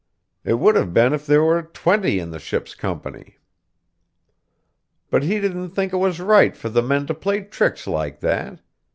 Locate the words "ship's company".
2.39-3.37